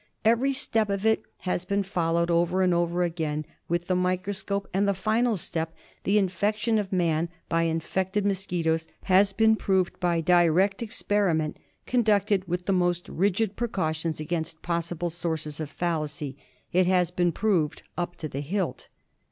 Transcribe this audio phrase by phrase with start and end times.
[0.25, 4.67] Every step of it has been followed over and over again with the micro scope,
[4.73, 10.19] and the final step, the infection of man by infected mosquitoes, has been proved by
[10.19, 16.35] direct experiment con ducted with the most rigid precautions against possible sources of fallacy.
[16.73, 18.87] It has been proved up to the hilt.